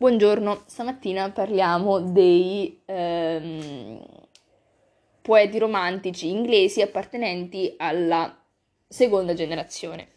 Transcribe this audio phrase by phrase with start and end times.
[0.00, 4.00] Buongiorno, stamattina parliamo dei ehm,
[5.20, 8.34] poeti romantici inglesi appartenenti alla
[8.88, 10.08] seconda generazione.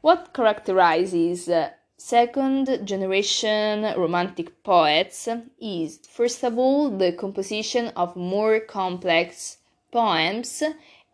[0.00, 1.48] What characterizes
[1.94, 9.56] second generation romantic poets is, first of all, the composition of more complex
[9.88, 10.64] poems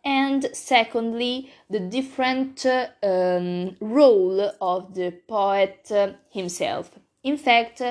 [0.00, 2.64] and secondly the different
[3.02, 5.92] um, role of the poet
[6.30, 6.90] himself
[7.22, 7.82] in fact,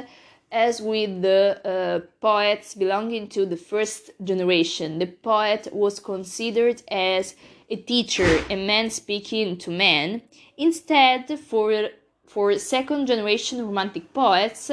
[0.52, 7.36] as with the uh, poets belonging to the first generation, the poet was considered as
[7.70, 10.22] a teacher, a man speaking to man.
[10.58, 11.90] Instead, for
[12.26, 14.72] for second generation romantic poets,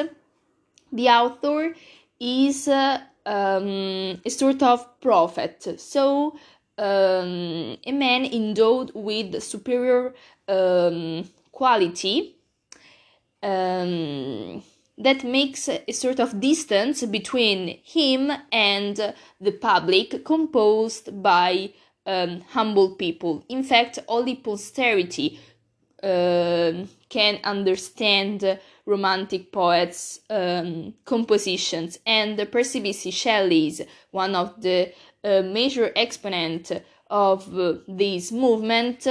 [0.93, 1.75] the author
[2.21, 5.81] is uh, um, a sort of prophet.
[5.81, 6.37] So,
[6.79, 10.15] um, a man endowed with superior
[10.49, 12.36] um, quality
[13.43, 14.63] um,
[14.99, 21.73] that makes a sort of distance between him and the public composed by
[22.07, 23.45] um, humble people.
[23.49, 25.39] In fact, only posterity
[26.03, 26.73] uh,
[27.09, 34.93] can understand romantic poets' um, compositions, and Percy Shelley is one of the
[35.25, 36.71] uh, major exponent
[37.11, 39.07] of uh, this movement.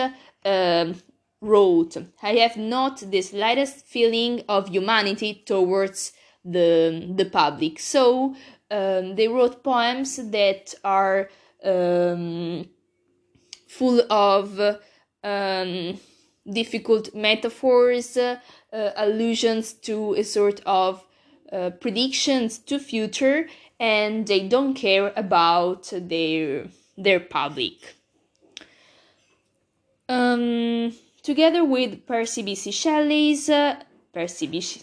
[1.41, 7.79] Wrote, I have not the slightest feeling of humanity towards the, the public.
[7.79, 8.35] So
[8.71, 11.29] um, they wrote poems that are
[11.63, 12.65] um,
[13.67, 14.59] full of
[15.23, 15.99] um,
[16.51, 18.39] difficult metaphors, uh,
[18.71, 21.03] allusions to a sort of
[21.51, 23.47] uh, predictions to future,
[23.79, 27.95] and they don't care about their their public.
[30.07, 30.93] Um,
[31.25, 33.75] together with Percy Bysshe Shelley's uh,
[34.13, 34.77] Percy Bysshe,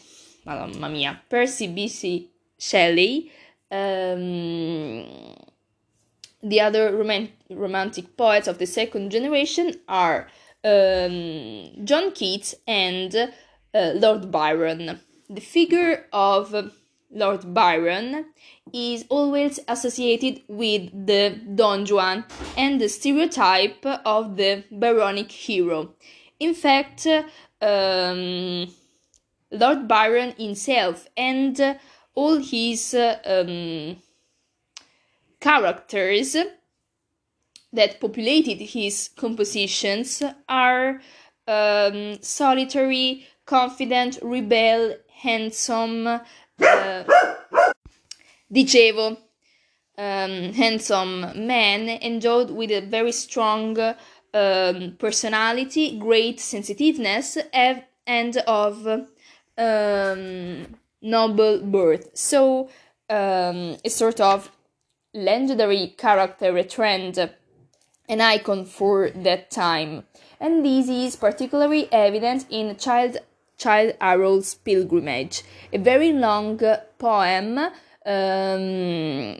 [0.45, 2.27] mamma mia, Percy Bysshe
[2.59, 3.31] Shelley,
[3.71, 5.07] um,
[6.43, 10.27] the other rom- romantic poets of the second generation are
[10.65, 15.01] um, John Keats and uh, Lord Byron.
[15.31, 16.73] The figure of
[17.13, 18.27] Lord Byron
[18.73, 22.25] is always associated with the Don Juan
[22.57, 25.95] and the stereotype of the Byronic hero.
[26.43, 27.07] In fact,
[27.61, 28.67] um,
[29.53, 31.79] Lord Byron himself and
[32.17, 33.97] all his um,
[35.39, 36.37] characters
[37.73, 41.01] that populated his compositions are
[41.47, 46.21] um, solitary, confident, rebel, handsome, uh,
[48.53, 49.17] dicevo,
[49.97, 53.95] um, handsome man endowed with a very strong
[54.35, 58.87] um, personality, great sensitiveness, and of
[59.59, 60.67] um,
[61.01, 62.11] noble birth.
[62.15, 62.69] So,
[63.09, 64.51] um, a sort of
[65.15, 67.19] legendary character, a trend,
[68.09, 70.05] an icon for that time.
[70.41, 73.19] And this is particularly evident in Child
[73.59, 75.43] Childe Harold's Pilgrimage,
[75.73, 76.59] a very long
[76.99, 77.71] poem um,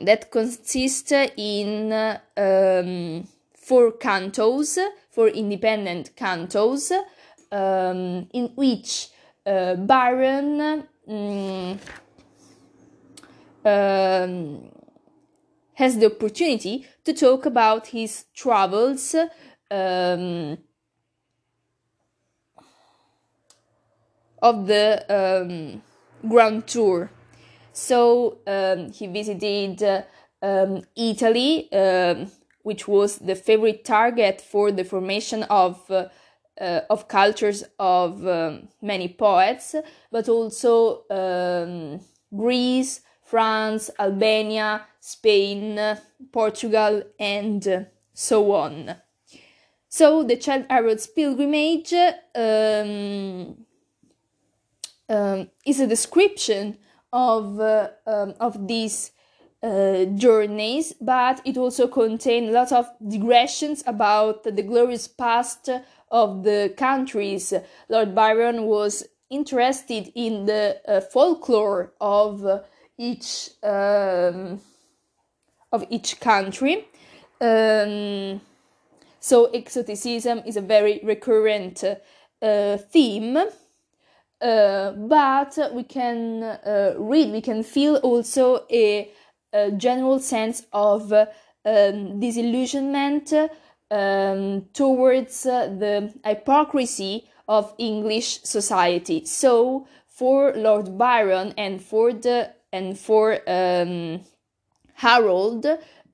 [0.05, 1.91] that consists in
[2.37, 3.27] um,
[3.63, 4.77] four cantos,
[5.09, 6.91] four independent cantos,
[7.51, 9.09] um, in which
[9.45, 11.79] uh, Byron um,
[13.65, 14.69] um,
[15.73, 19.15] has the opportunity to talk about his travels
[19.71, 20.57] um,
[24.41, 25.81] of the um,
[26.29, 27.09] Grand Tour.
[27.71, 29.81] So um, he visited
[30.41, 31.69] uh, Italy,
[32.63, 36.07] which was the favorite target for the formation of uh,
[36.59, 39.75] uh, of cultures of um, many poets,
[40.11, 41.99] but also um,
[42.35, 45.97] Greece, France, Albania, Spain,
[46.31, 48.95] Portugal, and so on.
[49.89, 51.93] So the Childe Harold's pilgrimage
[52.35, 53.57] um,
[55.09, 56.77] um is a description
[57.11, 59.11] of uh, um, of these
[59.63, 65.69] uh, journeys, but it also contained a lot of digressions about the glorious past
[66.11, 67.53] of the countries.
[67.87, 72.63] Lord Byron was interested in the uh, folklore of
[72.97, 74.59] each um,
[75.71, 76.85] of each country.
[77.41, 78.41] Um,
[79.19, 83.37] so exoticism is a very recurrent uh, theme.
[84.41, 89.09] Uh, but we can uh, read, we can feel also a
[89.53, 93.31] a general sense of um, disillusionment
[93.91, 99.25] um, towards uh, the hypocrisy of English society.
[99.25, 104.21] So, for Lord Byron and for the and for um,
[104.95, 105.65] Harold,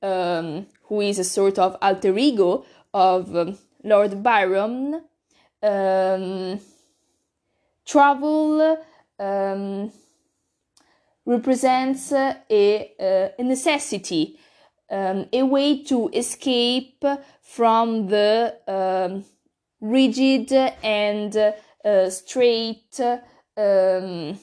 [0.01, 5.01] um, who is a sort of alter ego of um, Lord Byron,
[5.63, 6.59] um,
[7.85, 8.77] travel
[9.19, 9.92] um,
[11.30, 14.40] represents a, a necessity,
[14.90, 17.06] um, a way to escape
[17.44, 19.24] from the um,
[19.80, 20.52] rigid
[20.84, 24.40] and uh, straight um,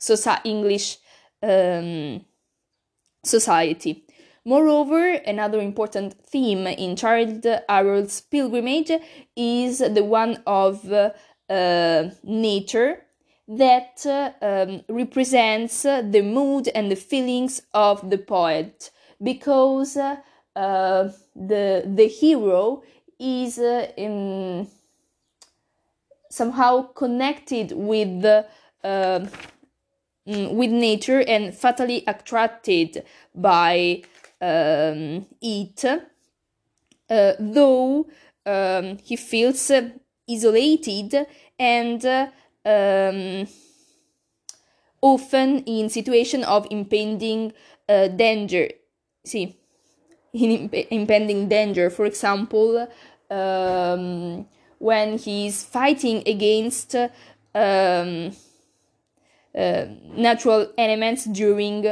[0.00, 0.98] soci- English
[1.42, 2.24] um,
[3.24, 4.04] society.
[4.44, 8.92] Moreover, another important theme in Charles Harold's pilgrimage
[9.36, 13.02] is the one of uh, nature
[13.48, 18.90] that uh, um, represents the mood and the feelings of the poet.
[19.20, 20.16] Because uh,
[20.54, 22.82] the the hero
[23.18, 24.68] is in
[26.30, 28.46] somehow connected with the
[28.84, 29.26] uh,
[30.26, 33.04] with nature and fatally attracted
[33.34, 34.02] by
[34.40, 38.06] um, it, uh, though
[38.44, 39.70] um, he feels
[40.30, 41.26] isolated
[41.58, 42.30] and
[42.68, 43.46] um,
[45.00, 47.52] often in situation of impending
[47.88, 48.68] uh, danger.
[49.24, 49.56] See,
[50.32, 52.88] in imp- impending danger, for example,
[53.30, 54.46] um,
[54.78, 58.32] when he's fighting against um,
[59.54, 61.86] uh, natural elements during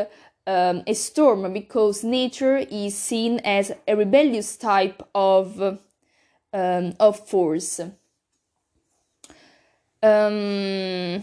[0.46, 5.60] um, a storm, because nature is seen as a rebellious type of
[6.52, 7.80] um, of force.
[10.02, 11.22] Um,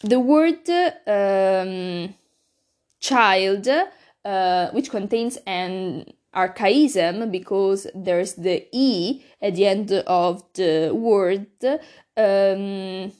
[0.00, 0.68] the word
[1.06, 2.14] um,
[3.00, 3.68] child,
[4.24, 11.46] uh, which contains an archaism because there's the e at the end of the word,
[12.16, 13.12] um,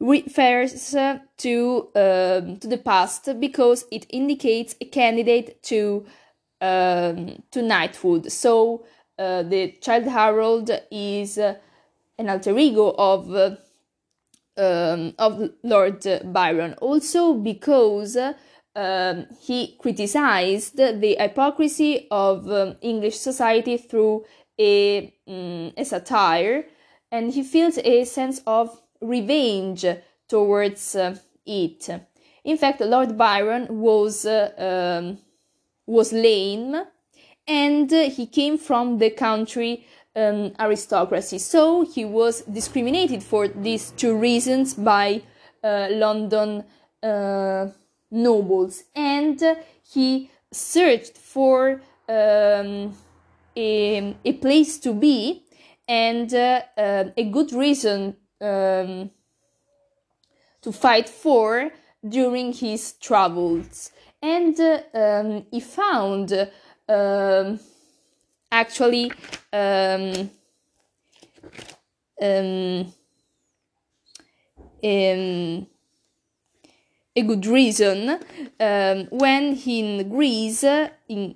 [0.00, 0.90] refers
[1.36, 6.06] to um, to the past because it indicates a candidate to
[6.60, 8.32] um, to knighthood.
[8.32, 8.84] So
[9.20, 11.54] uh, the child Harold is uh,
[12.18, 13.56] an alter ego of uh,
[14.56, 16.74] um, of Lord Byron.
[16.80, 18.16] Also because
[18.74, 24.24] um, he criticized the hypocrisy of um, English society through
[24.58, 26.66] a, um, a satire,
[27.12, 29.84] and he feels a sense of revenge
[30.28, 31.88] towards uh, it.
[32.44, 35.18] In fact, Lord Byron was uh, um,
[35.86, 36.76] was lame
[37.46, 41.38] and he came from the country um, aristocracy.
[41.38, 45.22] So he was discriminated for these two reasons by
[45.62, 46.64] uh, London
[47.02, 47.68] uh,
[48.10, 49.40] nobles, and
[49.92, 52.94] he searched for um,
[53.56, 55.44] a, a place to be
[55.86, 59.10] and uh, uh a good reason um,
[60.62, 61.70] to fight for
[62.08, 63.90] during his travels.
[64.22, 66.50] And uh, um, he found
[66.90, 67.60] um,
[68.50, 69.12] actually
[69.52, 70.30] um,
[72.20, 72.92] um,
[74.82, 75.66] um,
[77.16, 78.18] a good reason
[78.58, 80.64] um, when in Greece
[81.08, 81.34] in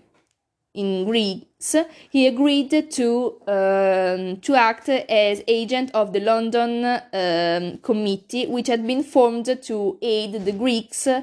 [0.74, 1.76] in Greece
[2.10, 8.84] he agreed to um, to act as agent of the London um, committee which had
[8.86, 11.22] been formed to aid the Greeks uh,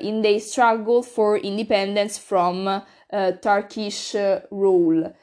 [0.00, 2.82] in their struggle for independence from
[3.32, 5.14] Turkish uh, rule.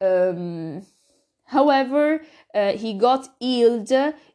[0.00, 0.82] Um,
[1.44, 2.20] however,
[2.54, 3.84] uh, he got ill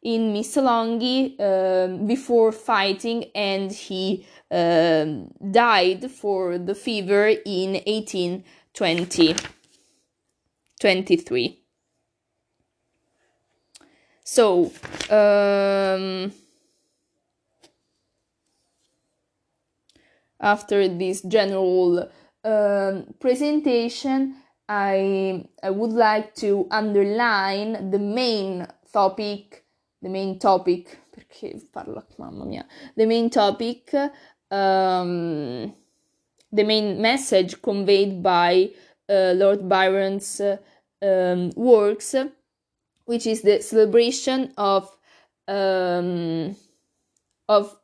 [0.01, 9.35] in Missolonghi um, before fighting and he um, died for the fever in 1820
[10.79, 11.61] 23
[14.23, 14.71] so
[15.09, 16.31] um,
[20.39, 22.09] after this general
[22.43, 24.35] um, presentation,
[24.67, 29.65] I, I would like to underline the main topic,
[30.01, 33.93] the main topic, perché parlo, mamma mia, the main topic,
[34.49, 35.73] um,
[36.51, 38.71] the main message conveyed by
[39.09, 40.57] uh, Lord Byron's uh,
[41.01, 42.15] um, works,
[43.05, 44.89] which is the celebration of
[45.47, 46.55] um,
[47.49, 47.77] of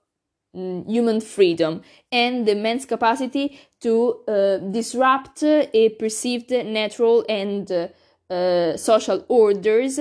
[0.88, 7.72] human freedom and the man's capacity to uh, disrupt a perceived natural and
[8.30, 10.00] uh, social orders,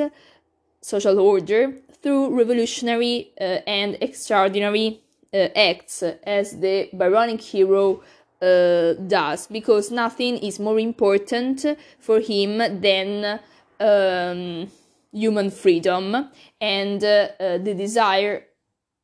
[0.81, 5.01] social order through revolutionary uh, and extraordinary
[5.35, 8.03] uh, acts, as the Byronic hero
[8.41, 11.65] uh, does, because nothing is more important
[11.99, 13.41] for him than
[13.81, 14.69] um,
[15.13, 18.45] human freedom and uh, uh, the desire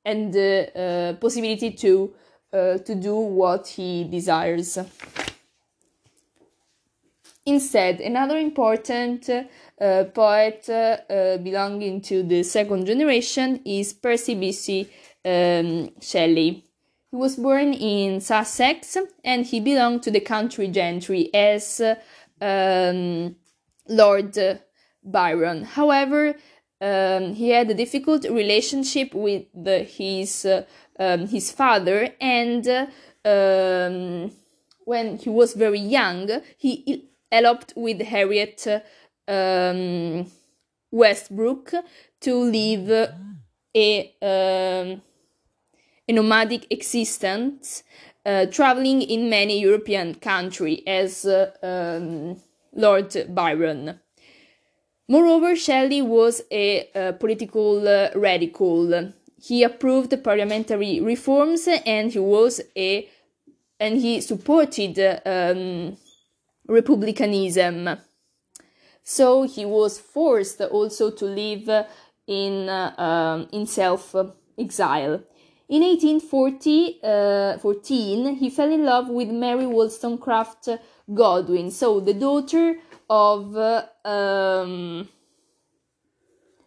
[0.05, 2.15] and the uh, possibility to
[2.53, 4.79] uh, to do what he desires.
[7.45, 14.89] Instead, another important uh, poet uh, belonging to the second generation is Percy Bysshe
[15.25, 16.65] um, Shelley.
[17.11, 21.81] He was born in Sussex and he belonged to the country gentry as
[22.41, 23.35] um,
[23.89, 24.39] Lord
[25.03, 25.65] Byron.
[25.65, 26.37] However,
[26.83, 30.65] um, he had a difficult relationship with the, his uh,
[30.99, 32.87] um, his father, and uh,
[33.25, 34.33] um,
[34.85, 38.67] when he was very young, he eloped with Harriet
[39.29, 40.27] um,
[40.91, 41.73] Westbrook
[42.21, 42.91] to live
[43.77, 45.03] a um,
[46.09, 47.85] a nomadic existence,
[48.27, 52.43] uh, traveling in many European countries as uh, um,
[52.75, 54.01] Lord Byron.
[55.09, 59.13] Moreover, Shelley was a, political uh, radical.
[59.43, 63.09] He approved parliamentary reforms and he was a
[63.81, 65.97] and he supported um,
[66.69, 67.99] republicanism.
[69.03, 71.87] So he was forced also to live
[72.27, 74.15] in uh, um, in self
[74.57, 75.25] exile.
[75.69, 80.69] In 1840, uh, he fell in love with Mary Wollstonecraft
[81.13, 82.77] Godwin, so the daughter
[83.13, 83.55] of
[84.07, 85.07] um,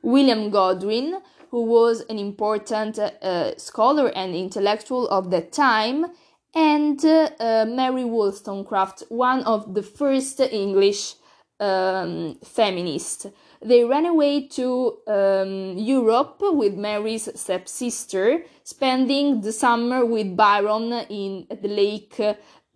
[0.04, 6.06] William Godwin, who was an important uh, scholar and intellectual of that time,
[6.54, 11.16] and uh, Mary Wollstonecraft, one of the first English
[11.60, 13.26] um, feminists.
[13.64, 21.48] They ran away to um, Europe with Mary's stepsister, spending the summer with Byron in
[21.50, 22.22] the lake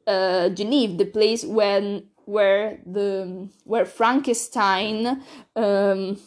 [0.08, 5.24] uh, Geneva, the place when where the where Frankenstein
[5.56, 6.18] um,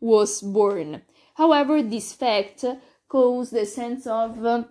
[0.00, 1.02] was born.
[1.34, 2.64] However, this fact
[3.08, 4.64] caused a sense of uh,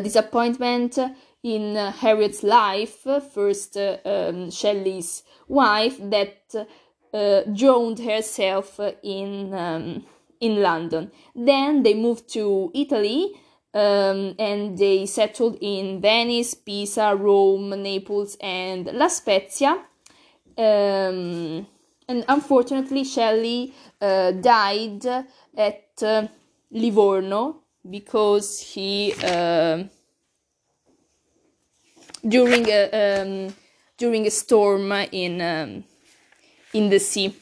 [0.00, 0.98] disappointment
[1.42, 6.54] in Harriet's life, first uh, um, Shelley's wife, that
[7.14, 10.04] uh, drowned herself in um,
[10.40, 11.10] in London.
[11.34, 13.32] Then they moved to Italy.
[13.78, 19.78] Um, and they settled in Venice, Pisa, Rome, Naples, and La Spezia.
[20.56, 21.64] Um,
[22.08, 25.06] and unfortunately, Shelley uh, died
[25.56, 26.26] at uh,
[26.72, 29.84] Livorno because he uh,
[32.26, 33.54] during a um,
[33.96, 35.84] during a storm in um,
[36.74, 37.32] in the sea.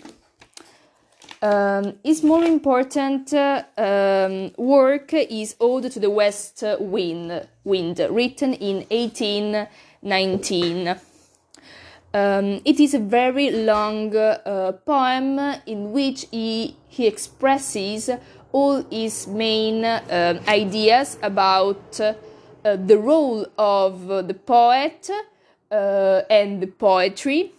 [1.42, 8.54] Um, his more important uh, um, work is Ode to the West Wind, Wind written
[8.54, 10.96] in 1819.
[12.14, 18.08] Um, it is a very long uh, poem in which he, he expresses
[18.52, 22.14] all his main uh, ideas about uh,
[22.62, 25.10] the role of the poet
[25.70, 27.52] uh, and the poetry,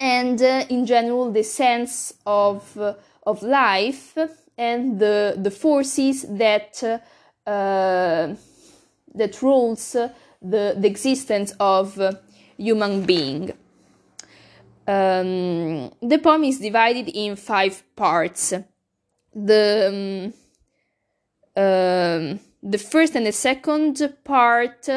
[0.00, 4.16] and uh, in general the sense of, uh, of life
[4.58, 6.82] and the, the forces that,
[7.44, 8.36] that
[9.42, 10.12] rules the,
[10.42, 11.98] the existence of
[12.56, 13.52] human being.
[14.88, 18.54] Um, the poem is divided in five parts.
[19.34, 20.32] The um,
[21.56, 24.88] um, the first and the second part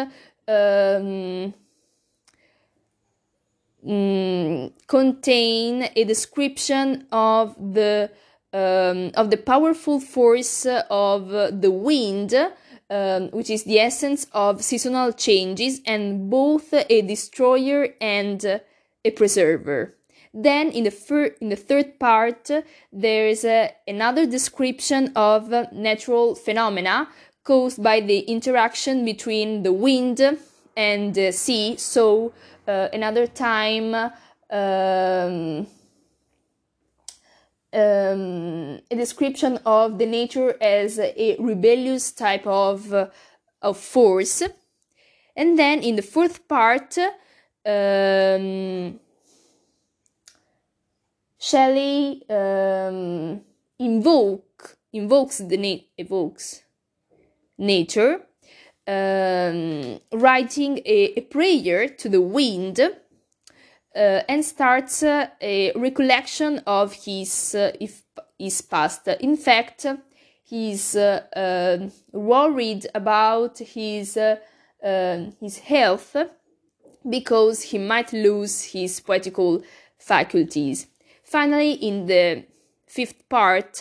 [3.88, 8.12] um, contain a description of the
[8.52, 11.30] um, of the powerful force of
[11.62, 12.34] the wind,
[12.90, 18.44] um, which is the essence of seasonal changes, and both a destroyer and
[19.06, 19.96] a preserver.
[20.34, 22.50] Then in the fir- in the third part,
[22.92, 27.08] there is a, another description of natural phenomena
[27.44, 30.22] caused by the interaction between the wind
[30.76, 31.76] and the sea.
[31.78, 32.59] So uh,
[32.94, 33.96] another time.
[34.50, 35.68] Um,
[37.72, 43.08] um, a description of the nature as a rebellious type of, uh,
[43.62, 44.42] of force.
[45.36, 46.98] And then in the fourth part,
[47.66, 49.00] um,
[51.38, 53.42] Shelley um,
[53.78, 56.64] invoke invokes the na- evokes
[57.58, 58.22] nature,
[58.90, 66.94] um, writing a, a, prayer to the wind, uh, and starts uh, a recollection of
[66.94, 68.02] his uh, if,
[68.38, 69.08] his past.
[69.08, 69.86] In fact,
[70.44, 74.38] he's uh, um, worried about his uh,
[74.84, 76.16] um, his health
[77.08, 79.62] because he might lose his poetical
[79.98, 80.88] faculties.
[81.24, 82.44] Finally, in the
[82.88, 83.80] fifth part,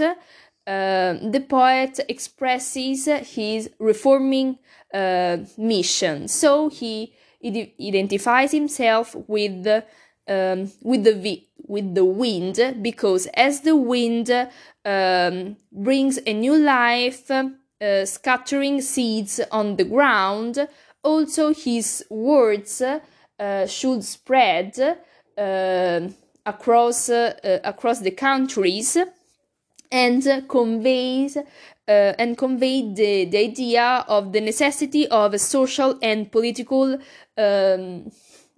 [0.68, 4.58] uh, the poet expresses his reforming
[4.92, 6.28] uh, mission.
[6.28, 14.30] So he identifies himself with um, with the with the wind because as the wind
[14.84, 20.68] um, brings a new life, uh, scattering seeds on the ground,
[21.02, 24.98] also his words uh, should spread
[25.38, 26.00] uh,
[26.44, 28.98] across across the countries
[29.90, 36.30] and conveys uh, and convey the, the idea of the necessity of a social and
[36.30, 36.98] political
[37.36, 38.10] um,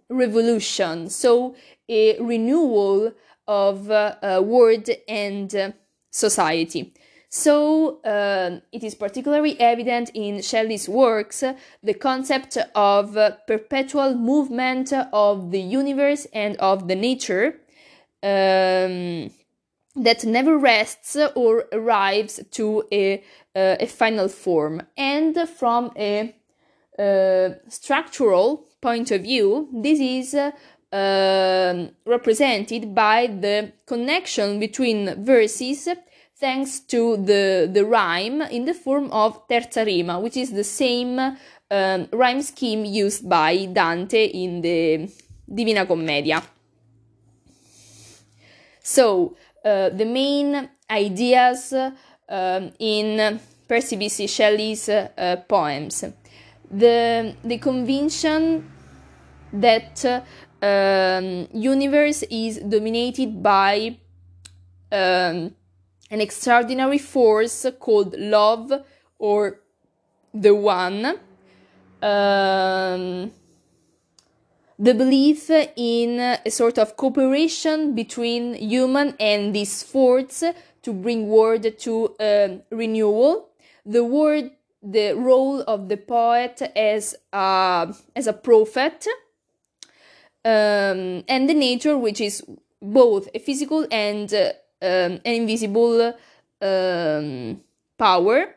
[0.08, 1.08] revolution.
[1.08, 1.54] So
[1.88, 3.12] a renewal
[3.46, 5.72] of uh, uh, world and uh,
[6.10, 6.92] society.
[7.28, 11.44] So uh, it is particularly evident in Shelley's works
[11.82, 17.60] the concept of perpetual movement of the universe and of the nature
[18.22, 19.30] um,
[19.96, 23.22] that never rests or arrives to a,
[23.54, 24.82] uh, a final form.
[24.96, 26.34] And from a
[26.98, 35.88] uh, structural point of view, this is uh, represented by the connection between verses
[36.36, 41.18] thanks to the, the rhyme in the form of terza rima, which is the same
[41.70, 45.08] um, rhyme scheme used by Dante in the
[45.52, 46.42] Divina Commedia.
[48.82, 51.72] So, the main ideas
[52.28, 56.04] um, in Percy Bysshe Shelley's uh, poems.
[56.70, 58.70] The, the conviction
[59.52, 60.24] that
[60.62, 63.96] um, universe is dominated by
[64.92, 65.54] um,
[66.10, 68.72] an extraordinary force called love
[69.18, 69.60] or
[70.34, 71.06] the one.
[72.02, 73.30] Um,
[74.80, 80.42] the belief in a sort of cooperation between human and this force
[80.82, 83.50] to bring word to um, renewal.
[83.84, 89.06] The word, the role of the poet as a, as a prophet,
[90.46, 92.42] um, and the nature which is
[92.80, 96.14] both a physical and uh, um, an invisible
[96.62, 97.60] um,
[97.98, 98.54] power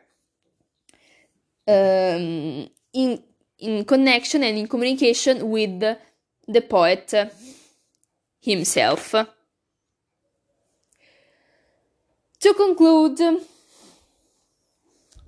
[1.68, 3.22] um, in
[3.58, 5.82] in connection and in communication with
[6.48, 7.12] the, poet
[8.40, 9.14] himself.
[12.40, 13.20] To conclude,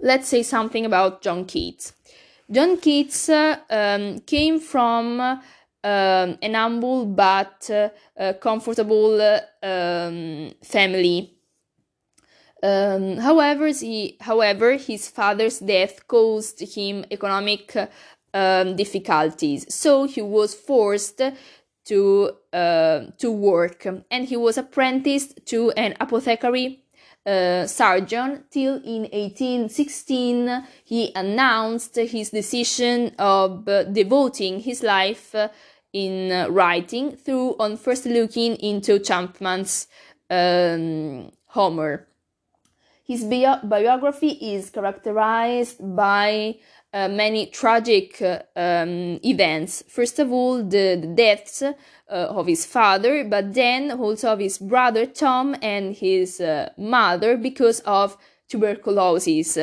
[0.00, 1.92] let's say something about John Keats.
[2.50, 5.40] John Keats uh, um, came from um,
[5.82, 9.20] an humble but uh, comfortable
[9.62, 11.32] um, family.
[12.62, 17.76] Um, however, he, however, his father's death caused him economic
[18.36, 21.22] um, difficulties, so he was forced
[21.86, 26.84] to uh, to work, and he was apprenticed to an apothecary
[27.26, 35.48] uh, surgeon till in 1816 he announced his decision of uh, devoting his life uh,
[35.92, 39.88] in writing through on first looking into Chapman's
[40.30, 42.06] um, Homer.
[43.06, 46.56] His bio- biography is characterized by
[46.92, 49.82] uh, many tragic uh, um, events.
[49.88, 51.72] First of all, the, the deaths uh,
[52.08, 57.80] of his father, but then also of his brother Tom and his uh, mother because
[57.80, 58.16] of
[58.48, 59.58] tuberculosis.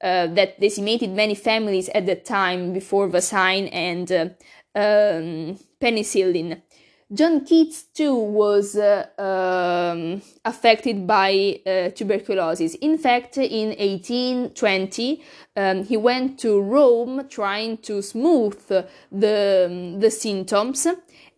[0.00, 6.62] Uh, that decimated many families at the time before vaccine and um, penicillin.
[7.10, 12.74] John Keats too was uh, um, affected by uh, tuberculosis.
[12.74, 15.22] In fact, in 1820,
[15.56, 20.86] um, he went to Rome trying to smooth the, the symptoms,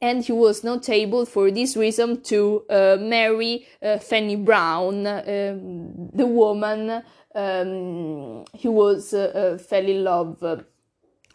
[0.02, 6.10] and he was not able for this reason to uh, marry uh, Fanny Brawne, um,
[6.12, 7.02] the woman
[7.34, 10.64] um, he was uh, uh, fell in love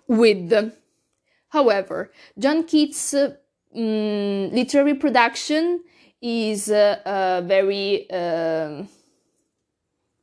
[0.08, 0.74] with.
[1.50, 3.14] However, John Keats'
[3.76, 5.84] mm, literary production
[6.22, 8.88] is uh, uh, very um,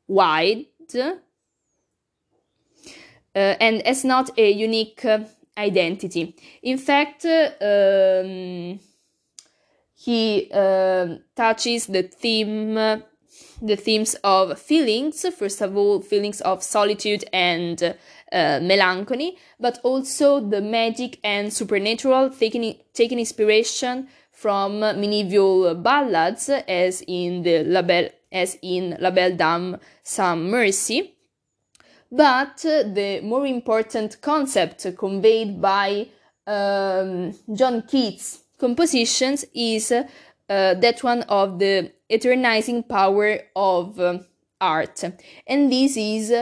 [0.09, 1.15] wide uh,
[3.35, 5.21] and has not a unique uh,
[5.57, 6.35] identity.
[6.63, 8.81] In fact, um,
[9.95, 12.75] he um, touches the theme
[13.63, 17.95] the themes of feelings first of all feelings of solitude and
[18.33, 27.03] uh, melancholy, but also the magic and supernatural, taking, taking inspiration from medieval ballads, as
[27.07, 31.15] in the La Belle, as in La Belle Dame Sans Merci.
[32.11, 36.09] But the more important concept conveyed by
[36.47, 40.05] um, John Keats' compositions is uh,
[40.49, 44.19] uh, that one of the eternizing power of uh,
[44.61, 45.05] art.
[45.47, 46.33] And this is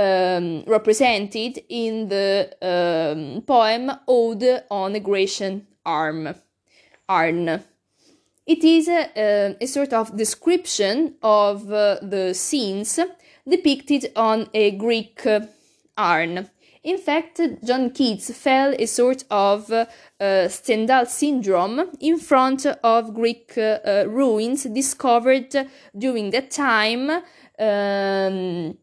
[0.00, 6.34] um, represented in the um, poem Ode on a Grecian Arm.
[7.08, 7.62] Arn.
[8.46, 12.98] It is a, a sort of description of uh, the scenes
[13.48, 15.40] depicted on a Greek uh,
[15.98, 16.48] urn.
[16.82, 19.84] In fact, John Keats felt a sort of uh,
[20.48, 25.54] Stendhal syndrome in front of Greek uh, ruins discovered
[25.96, 27.10] during that time
[27.58, 28.78] um,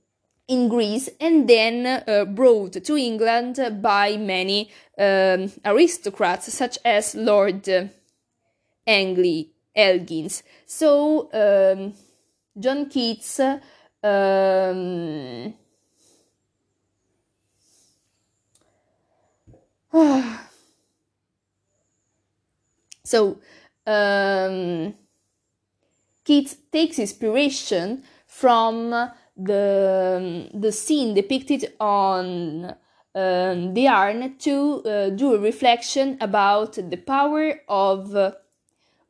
[0.47, 7.67] in Greece and then uh, brought to England by many um, aristocrats, such as Lord
[8.85, 10.43] Angli- Elgins.
[10.65, 11.93] So, um,
[12.57, 13.39] John Keats.
[14.01, 15.53] Um,
[23.03, 23.39] so,
[23.85, 24.93] um,
[26.23, 28.93] Keats takes inspiration from
[29.37, 32.75] the, the scene depicted on
[33.15, 38.31] um, the urn to uh, do a reflection about the power of, uh,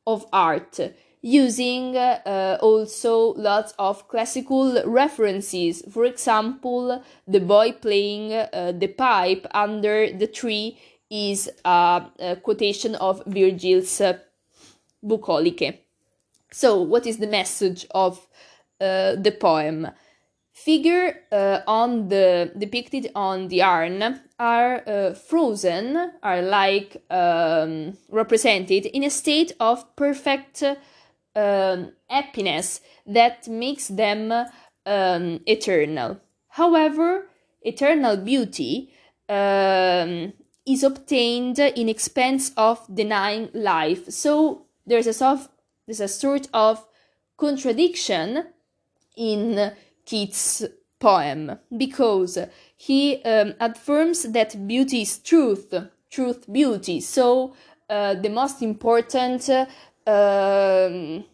[0.06, 0.80] of art,
[1.22, 5.84] using uh, also lots of classical references.
[5.92, 10.78] For example, the boy playing uh, the pipe under the tree
[11.10, 14.20] is a, quotation of Virgil's uh,
[15.04, 15.80] Bucoliche.
[16.52, 18.26] So, what is the message of
[18.80, 19.88] uh, the poem?
[20.58, 28.88] Figure uh, on the depicted on the urn are uh, frozen, are like um, represented
[28.88, 30.64] in a state of perfect
[31.36, 34.32] um, happiness that makes them
[34.88, 36.20] um, eternal.
[36.48, 37.30] However,
[37.62, 38.92] eternal beauty
[39.30, 40.34] um,
[40.66, 44.10] is obtained in expense of denying life.
[44.10, 45.50] So there's a
[45.86, 46.84] there's a sort of
[47.38, 48.48] contradiction
[49.16, 49.72] in
[50.08, 50.64] Keats'
[51.00, 52.40] poem because
[52.78, 55.74] he um, affirms that beauty is truth,
[56.10, 57.02] truth, beauty.
[57.02, 57.54] So
[57.90, 59.50] uh, the most important
[60.08, 61.26] um,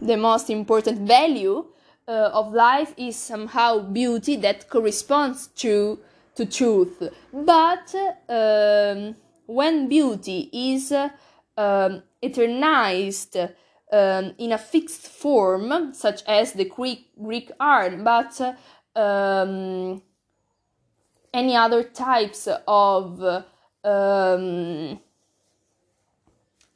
[0.00, 1.64] the most important value
[2.06, 5.98] uh, of life is somehow beauty that corresponds to
[6.34, 7.02] to truth.
[7.32, 7.94] But
[8.28, 13.52] um, when beauty is um, eternized
[13.92, 18.56] um, in a fixed form, such as the Greek, Greek art, but
[18.96, 20.02] um,
[21.32, 23.22] any other types of
[23.84, 25.00] um,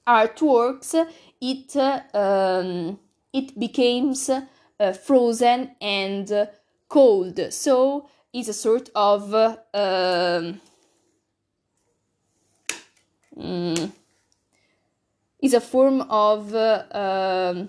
[0.07, 1.09] artworks,
[1.41, 1.77] it
[2.15, 2.99] um,
[3.33, 6.49] it becomes uh, frozen and
[6.89, 7.41] cold.
[7.53, 10.61] So it's a sort of um,
[13.37, 13.93] mm,
[15.47, 17.69] is a form of uh, um,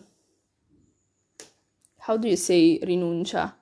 [1.99, 3.53] how do you say rinuncia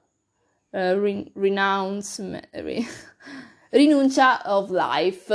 [0.73, 2.19] uh, re- renounce
[2.53, 2.87] re-
[3.73, 5.29] rinuncia of life